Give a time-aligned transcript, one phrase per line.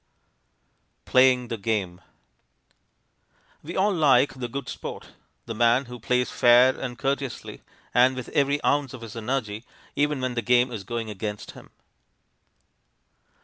[1.05, 2.01] PLAYING THE GAME
[3.61, 5.09] We all like the good sport
[5.45, 7.61] the man who plays fair and courteously
[7.93, 9.63] and with every ounce of his energy,
[9.95, 11.69] even when the game is going against him.